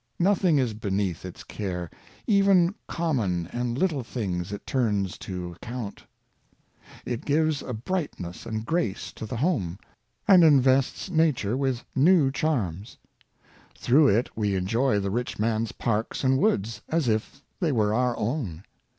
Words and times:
Nothing 0.17 0.57
is 0.57 0.73
beneath 0.73 1.23
its 1.25 1.43
care, 1.43 1.87
even 2.25 2.73
com 2.87 3.17
mon 3.17 3.47
and 3.53 3.77
little 3.77 4.03
things 4.03 4.51
it 4.51 4.65
turns 4.65 5.15
to 5.19 5.51
account. 5.51 6.03
It 7.05 7.23
gives 7.23 7.61
a 7.61 7.73
brightness 7.75 8.47
and 8.47 8.65
grace 8.65 9.11
to 9.11 9.27
the 9.27 9.37
home, 9.37 9.77
and 10.27 10.43
invests 10.43 11.11
nature 11.11 11.55
with 11.55 11.85
new 11.95 12.31
charms. 12.31 12.97
Through 13.77 14.07
it 14.07 14.31
we 14.35 14.55
enjoy 14.55 14.97
the 14.99 15.11
rich 15.11 15.37
man's 15.37 15.71
parks 15.71 16.23
and 16.23 16.39
woods, 16.39 16.81
as 16.89 17.07
if 17.07 17.43
they 17.59 17.71
were 17.71 17.93
our 17.93 18.17
own. 18.17 18.63